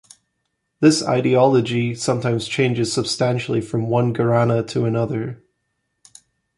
This 0.79 1.03
ideology 1.03 1.93
sometimes 1.93 2.47
changes 2.47 2.91
substantially 2.91 3.61
from 3.61 3.87
one 3.87 4.15
gharana 4.15 4.65
to 4.69 4.85
another. 4.85 5.43